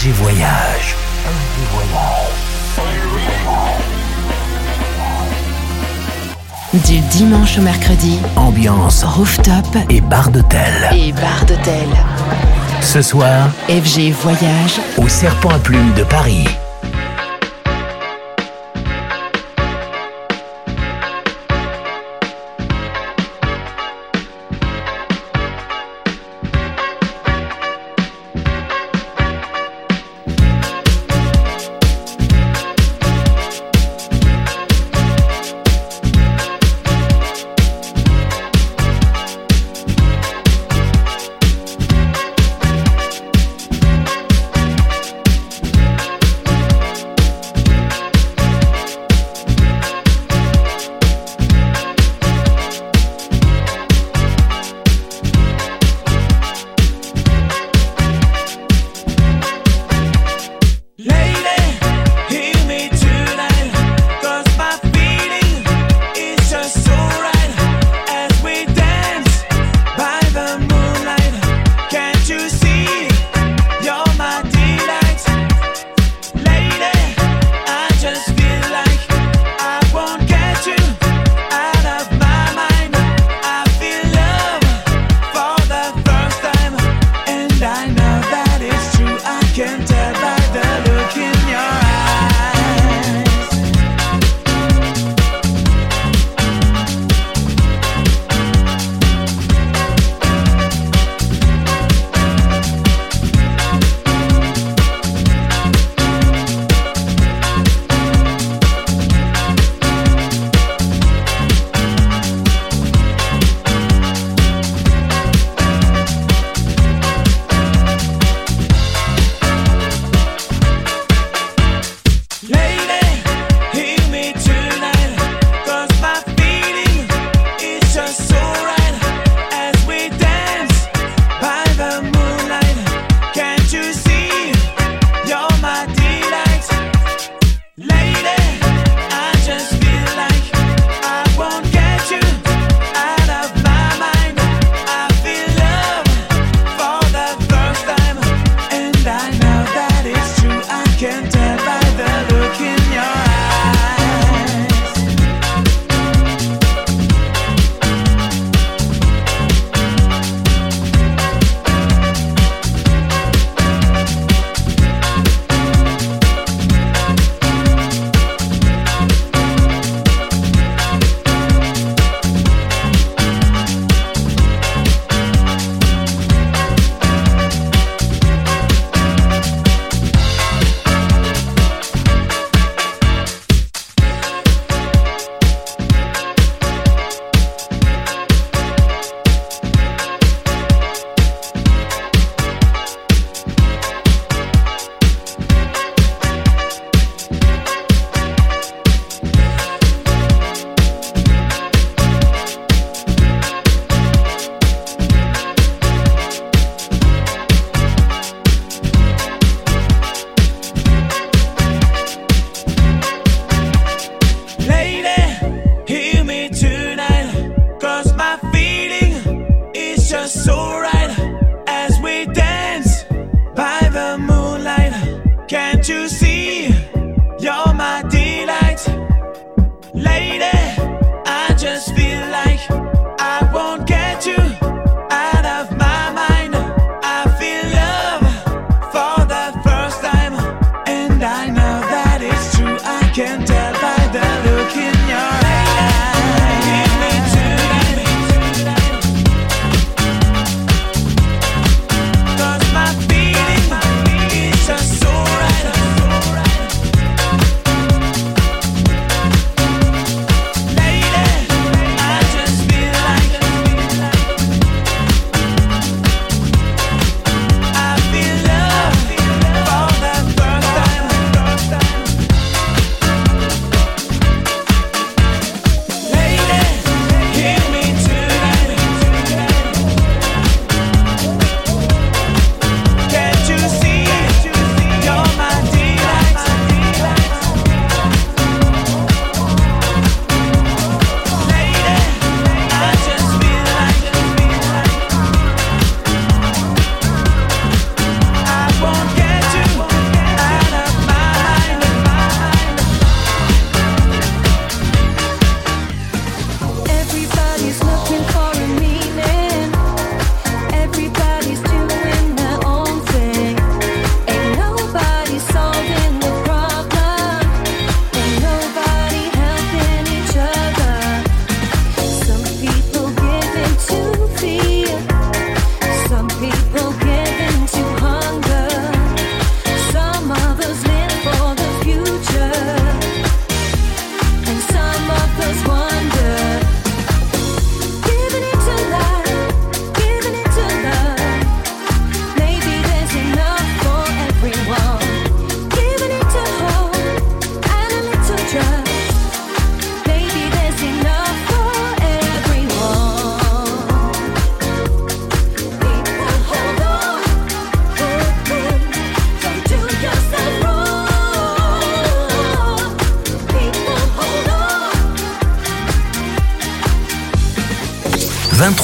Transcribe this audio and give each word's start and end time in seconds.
FG 0.00 0.12
Voyage. 0.12 0.96
Du 6.72 7.00
dimanche 7.00 7.58
au 7.58 7.60
mercredi, 7.60 8.18
Ambiance 8.34 9.04
rooftop 9.04 9.66
et 9.90 10.00
bar 10.00 10.30
d'hôtel. 10.30 10.88
et 10.94 11.12
bar 11.12 11.44
d'hôtel. 11.46 11.88
Ce 12.80 13.02
soir, 13.02 13.50
FG 13.68 14.12
Voyage, 14.12 14.80
au 14.96 15.06
Serpent 15.06 15.50
à 15.50 15.58
Plumes 15.58 15.92
de 15.94 16.04
Paris. 16.04 16.46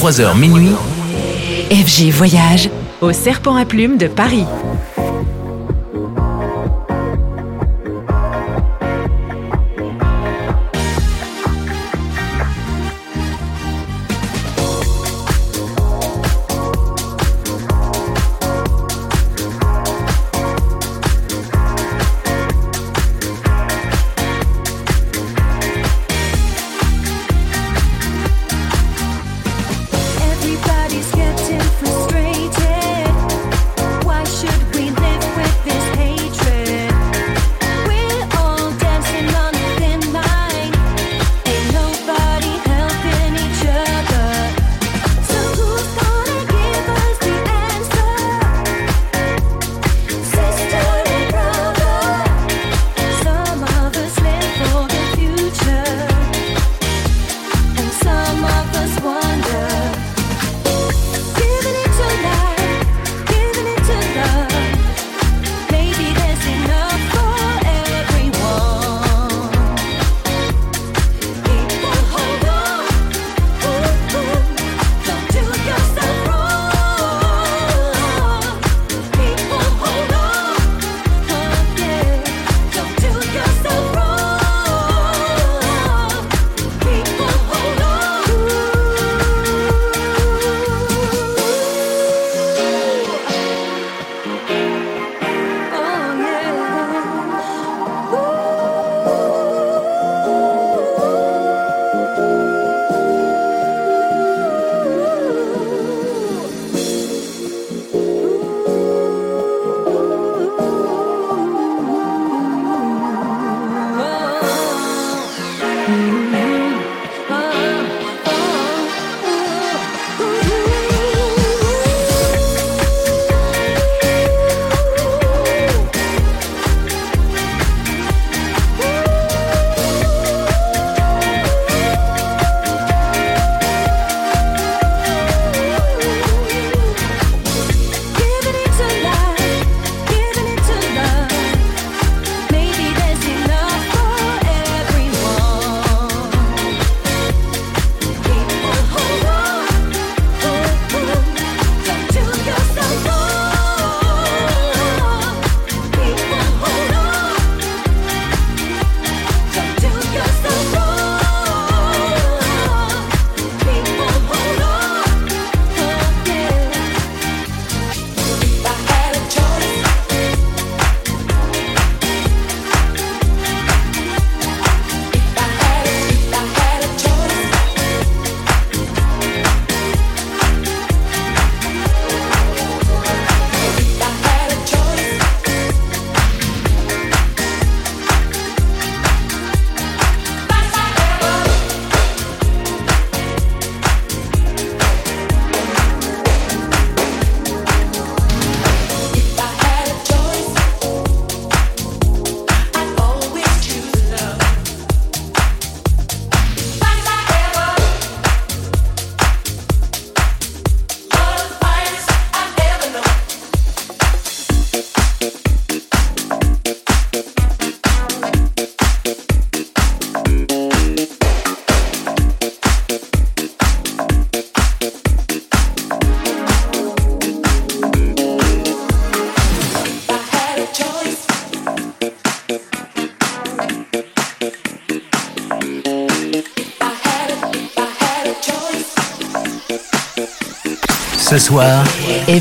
23h 0.06 0.38
minuit, 0.38 0.76
FG 1.72 2.12
Voyage 2.12 2.70
au 3.00 3.10
Serpent 3.10 3.56
à 3.56 3.64
Plumes 3.64 3.98
de 3.98 4.06
Paris. 4.06 4.44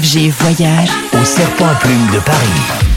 FG 0.02 0.30
Voyage 0.30 0.90
au 1.14 1.24
Serpent 1.24 1.74
Plume 1.80 2.08
de 2.14 2.20
Paris. 2.20 2.95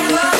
Forever 0.00 0.39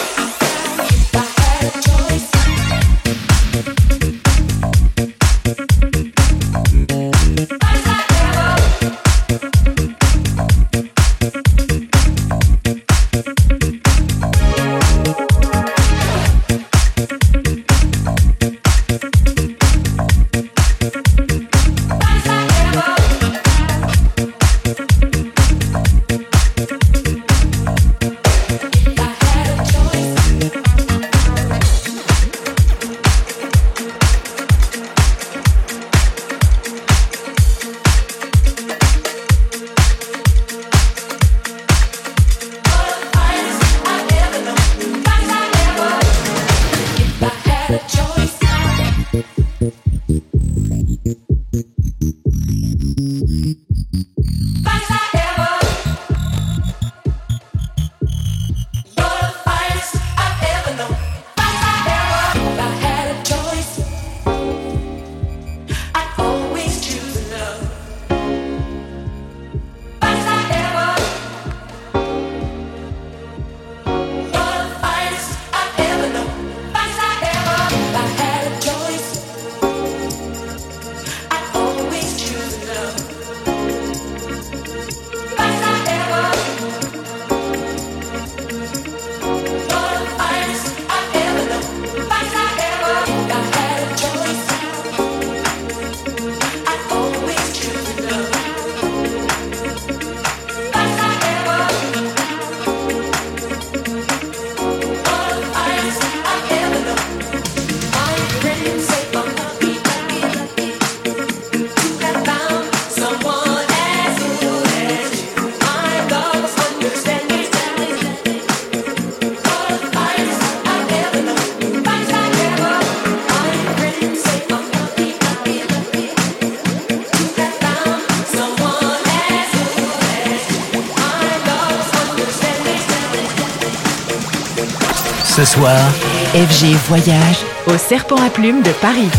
FG 135.63 136.75
Voyage 136.89 137.45
au 137.67 137.77
Serpent 137.77 138.17
à 138.17 138.31
Plumes 138.31 138.63
de 138.63 138.71
Paris. 138.81 139.11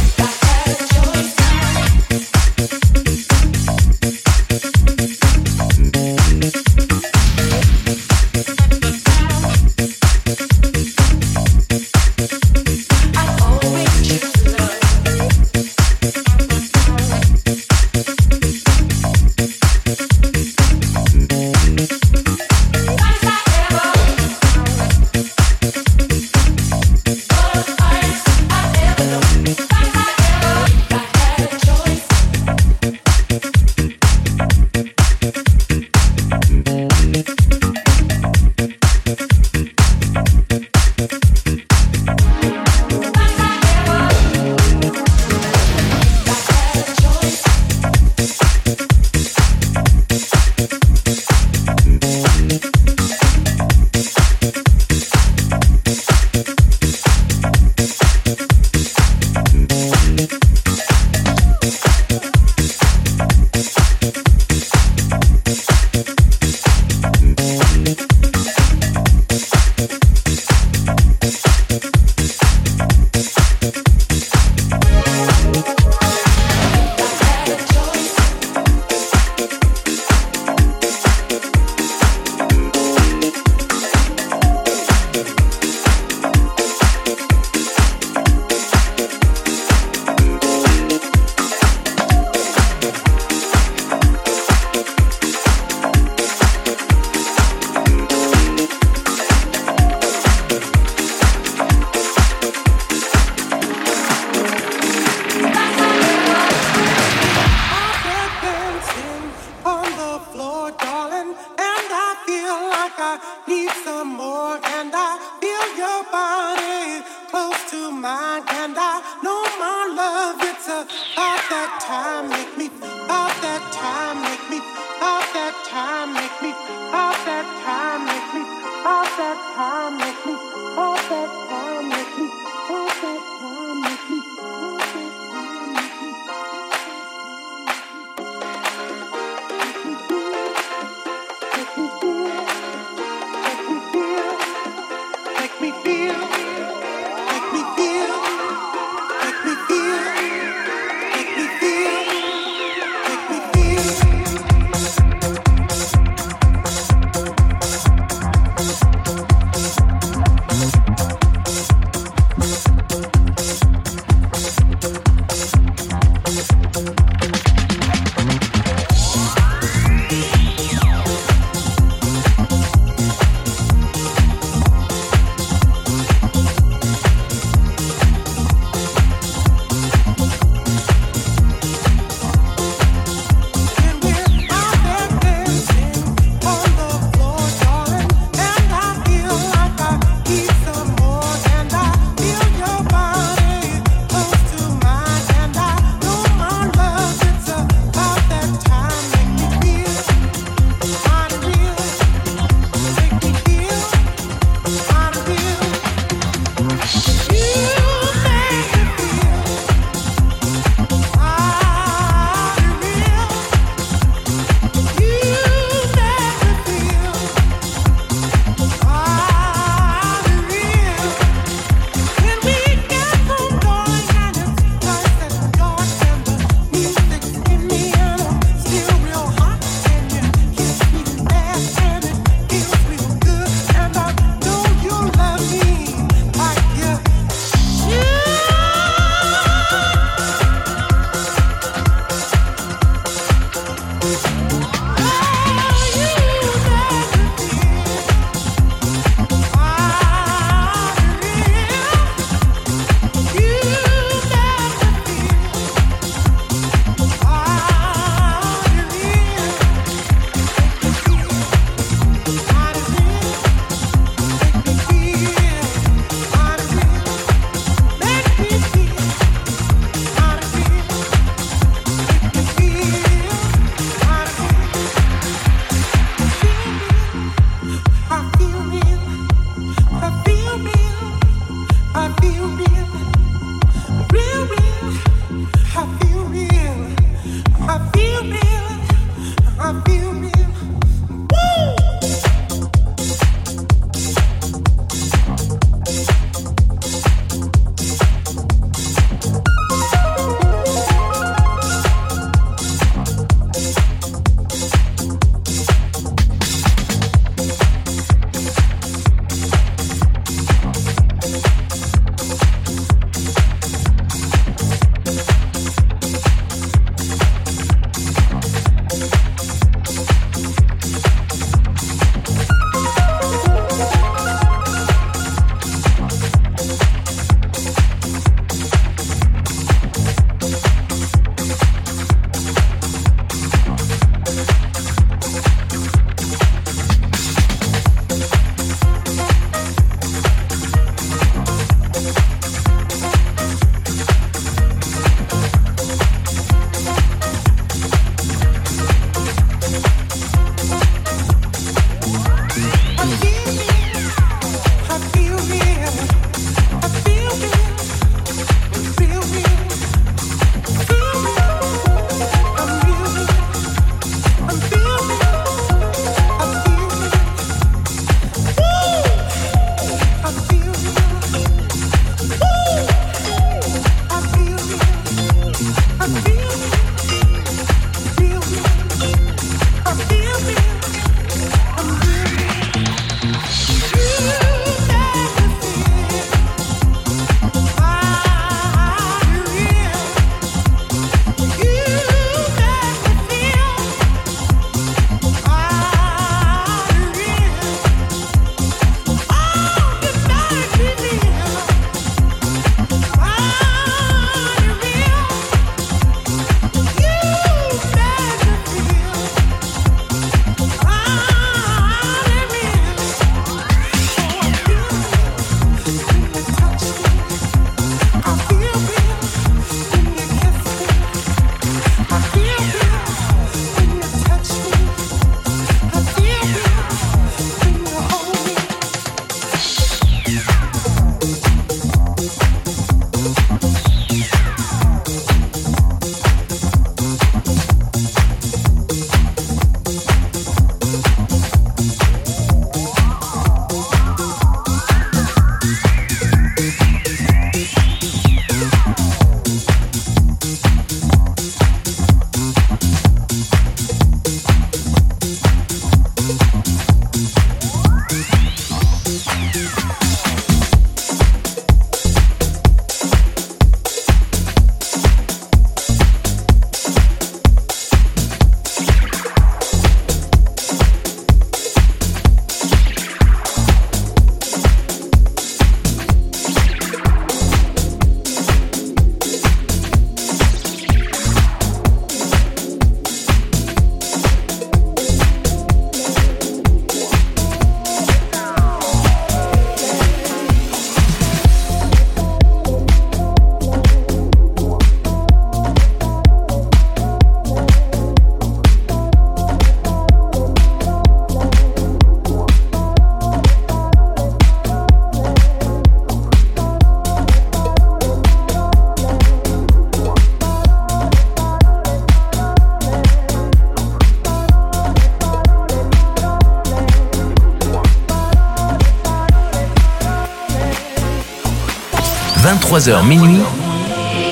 23h 522.82 523.08
minuit, 523.08 523.44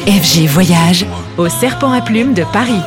FG 0.07 0.47
Voyage 0.47 1.05
au 1.37 1.47
Serpent 1.49 1.91
à 1.91 2.01
Plumes 2.01 2.33
de 2.33 2.43
Paris. 2.51 2.81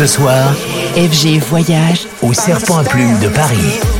Ce 0.00 0.06
soir, 0.06 0.54
FG 0.96 1.40
voyage 1.40 2.06
au 2.22 2.32
Serpent 2.32 2.78
à 2.78 2.84
Plume 2.84 3.18
de 3.20 3.28
Paris. 3.28 3.99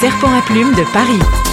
serpent 0.00 0.32
à 0.32 0.42
plumes 0.42 0.74
de 0.74 0.84
Paris. 0.92 1.45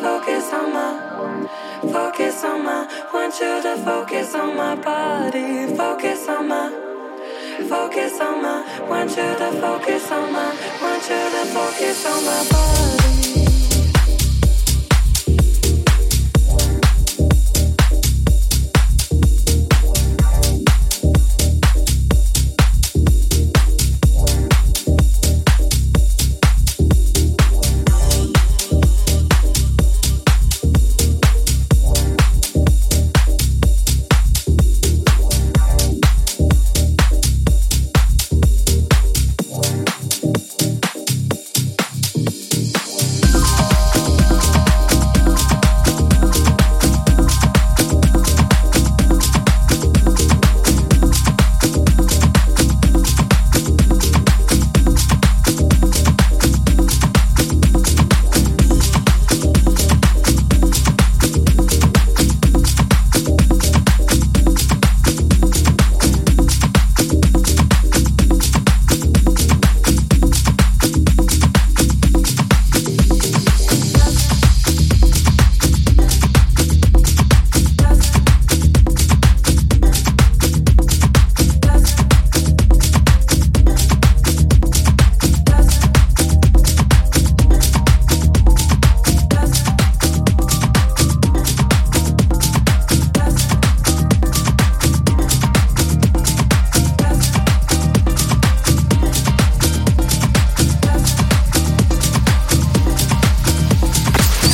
Focus 0.00 0.52
on 0.52 0.72
my, 0.72 1.48
focus 1.92 2.44
on 2.44 2.64
my, 2.64 3.08
want 3.12 3.34
you 3.40 3.62
to 3.62 3.76
focus 3.84 4.34
on 4.34 4.56
my 4.56 4.74
body, 4.76 5.74
focus 5.76 6.28
on 6.28 6.48
my, 6.48 6.70
focus 7.68 8.20
on 8.20 8.42
my, 8.42 8.80
want 8.88 9.10
you 9.10 9.16
to 9.16 9.50
focus 9.60 10.10
on 10.10 10.32
my, 10.32 10.54
want 10.80 11.02
you 11.02 11.30
to 11.34 11.44
focus 11.52 12.06
on 12.06 12.24
my 12.24 12.48
body. 12.50 13.07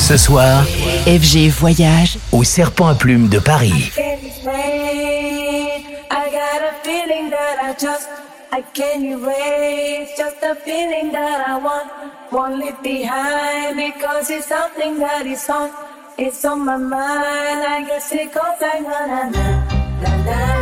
Ce 0.05 0.17
soir, 0.17 0.63
FG 1.07 1.49
Voyage 1.49 2.19
au 2.31 2.43
Serpent 2.43 2.87
à 2.89 2.93
Plumes 2.93 3.27
de 3.27 3.39
Paris. 3.39 3.91
can't 3.95 4.23
explain. 4.23 4.53
I 6.11 6.29
got 6.29 6.61
a 6.61 6.73
feeling 6.83 7.31
that 7.31 7.57
I 7.59 7.73
just 7.73 8.07
I 8.51 8.61
can't 8.75 9.03
erase. 9.03 10.11
Just 10.15 10.43
a 10.43 10.53
feeling 10.63 11.11
that 11.11 11.47
I 11.47 11.57
want 11.57 11.89
won't 12.31 12.59
leave 12.59 12.79
behind 12.83 13.77
because 13.77 14.29
it's 14.29 14.45
something 14.47 14.99
that 14.99 15.25
is 15.25 15.49
on 15.49 15.71
it's 16.19 16.45
on 16.45 16.63
my 16.63 16.77
mind. 16.77 17.65
I 17.67 17.83
guess 17.87 18.11
it 18.11 18.31
goes 18.31 18.61
like 18.61 18.83
na 18.83 19.07
na 19.07 19.29
na 19.31 19.45
na 20.01 20.17
na 20.23 20.23
na 20.23 20.54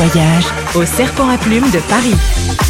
Voyage 0.00 0.46
au 0.76 0.86
Serpent 0.86 1.28
à 1.28 1.36
Plumes 1.36 1.70
de 1.70 1.78
Paris. 1.80 2.69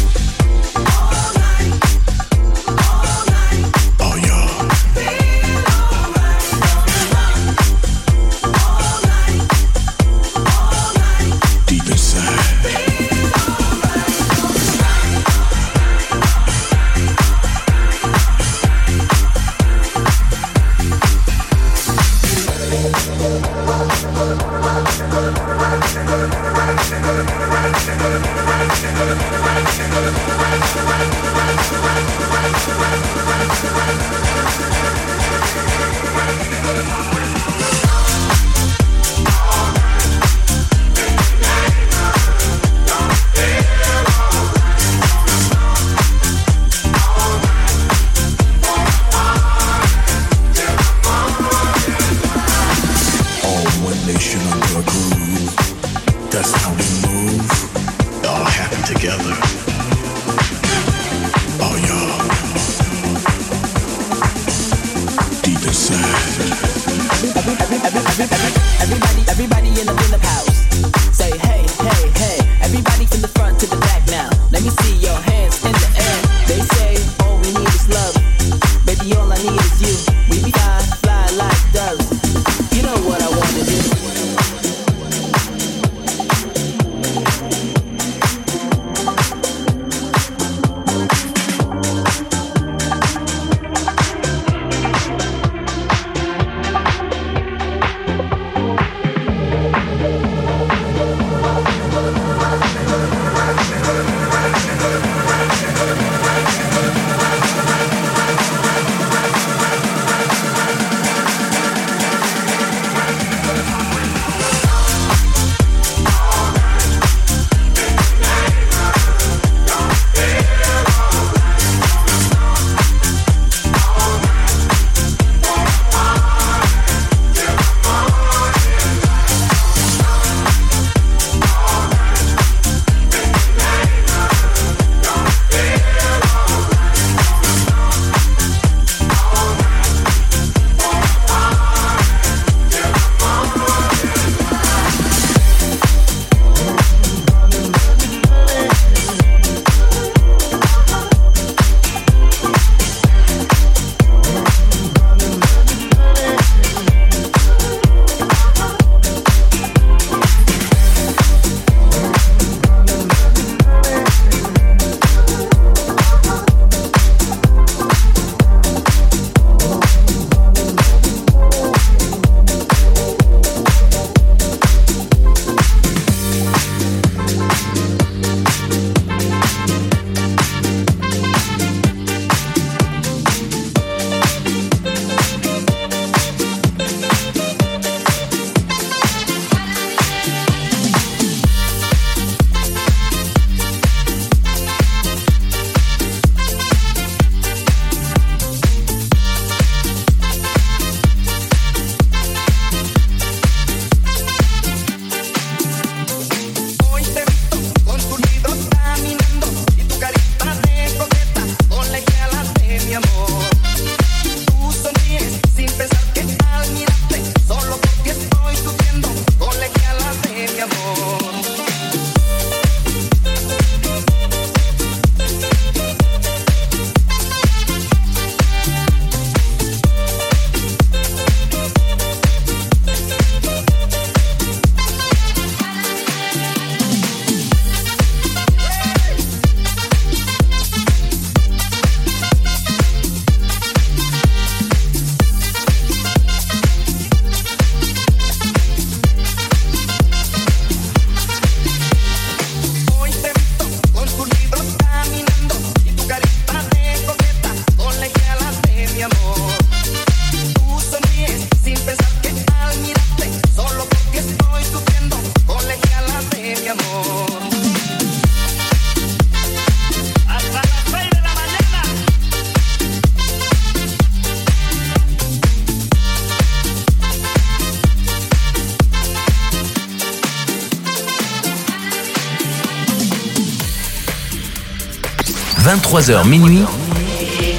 23h 285.91 286.25
minuit, 286.25 286.63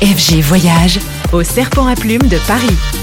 FG 0.00 0.40
Voyage 0.40 0.98
au 1.32 1.42
Serpent 1.42 1.86
à 1.86 1.94
Plumes 1.94 2.28
de 2.28 2.38
Paris. 2.46 3.01